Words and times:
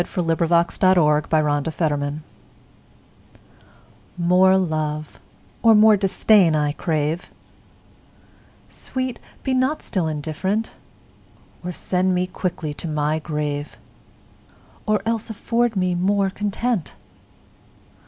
c. 0.01 0.03
1678 0.19 1.29
403. 1.29 1.39
Against 1.39 1.79
Indifference 1.93 2.21
MORE 4.17 4.57
love 4.57 5.19
or 5.61 5.75
more 5.75 5.95
disdain 5.95 6.55
I 6.55 6.71
crave; 6.71 7.29
Sweet, 8.67 9.19
be 9.43 9.53
not 9.53 9.83
still 9.83 10.07
indifferent: 10.07 10.71
O 11.63 11.71
send 11.71 12.15
me 12.15 12.25
quickly 12.25 12.73
to 12.73 12.87
my 12.87 13.19
grave, 13.19 13.77
Or 14.87 15.03
else 15.05 15.29
afford 15.29 15.75
me 15.75 15.93
more 15.93 16.31
content! 16.31 16.95